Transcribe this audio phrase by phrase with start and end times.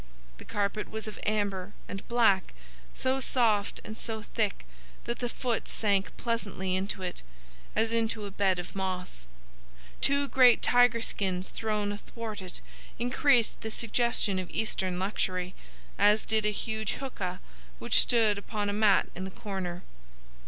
[0.39, 2.55] The carpet was of amber and black,
[2.95, 4.65] so soft and so thick
[5.03, 7.21] that the foot sank pleasantly into it,
[7.75, 9.27] as into a bed of moss.
[10.01, 12.61] Two great tiger skins thrown athwart it
[12.97, 15.53] increased the suggestion of Eastern luxury,
[15.99, 17.39] as did a huge hookah
[17.77, 19.83] which stood upon a mat in the corner.